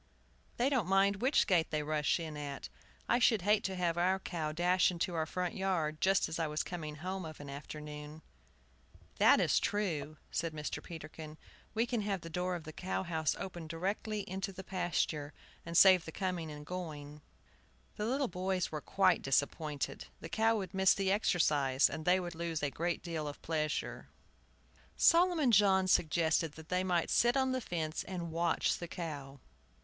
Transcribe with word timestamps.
They 0.57 0.67
don't 0.69 0.87
mind 0.87 1.17
which 1.17 1.45
gate 1.45 1.69
they 1.69 1.83
rush 1.83 2.19
in 2.19 2.35
at. 2.35 2.69
I 3.07 3.19
should 3.19 3.43
hate 3.43 3.63
to 3.65 3.75
have 3.75 3.99
our 3.99 4.17
cow 4.17 4.51
dash 4.51 4.89
into 4.89 5.13
our 5.13 5.27
front 5.27 5.53
yard 5.53 6.01
just 6.01 6.27
as 6.27 6.39
I 6.39 6.47
was 6.47 6.63
coming 6.63 6.95
home 6.95 7.23
of 7.23 7.39
an 7.39 7.51
afternoon." 7.51 8.23
"That 9.19 9.39
is 9.39 9.59
true," 9.59 10.17
said 10.31 10.53
Mr. 10.53 10.81
Peterkin; 10.83 11.37
"we 11.75 11.85
can 11.85 12.01
have 12.01 12.21
the 12.21 12.31
door 12.31 12.55
of 12.55 12.63
the 12.63 12.73
cow 12.73 13.03
house 13.03 13.35
open 13.37 13.67
directly 13.67 14.21
into 14.27 14.51
the 14.51 14.63
pasture, 14.63 15.33
and 15.67 15.77
save 15.77 16.05
the 16.05 16.11
coming 16.11 16.49
and 16.51 16.65
going." 16.65 17.21
The 17.95 18.07
little 18.07 18.27
boys 18.27 18.71
were 18.71 18.81
quite 18.81 19.21
disappointed. 19.21 20.07
The 20.19 20.29
cow 20.29 20.57
would 20.57 20.73
miss 20.73 20.95
the 20.95 21.11
exercise, 21.11 21.87
and 21.91 22.05
they 22.05 22.19
would 22.19 22.33
lose 22.33 22.63
a 22.63 22.71
great 22.71 23.03
pleasure. 23.03 24.07
Solomon 24.97 25.51
John 25.51 25.87
suggested 25.87 26.53
that 26.53 26.69
they 26.69 26.83
might 26.83 27.11
sit 27.11 27.37
on 27.37 27.51
the 27.51 27.61
fence 27.61 28.03
and 28.03 28.31
watch 28.31 28.79
the 28.79 28.87
cow. 28.87 29.39